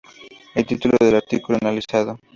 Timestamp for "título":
0.65-0.97